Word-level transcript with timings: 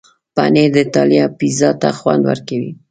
پنېر 0.35 0.69
د 0.73 0.75
ایټالیا 0.81 1.25
پیزا 1.39 1.69
ته 1.81 1.89
خوند 1.97 2.23
ورکوي. 2.29 2.71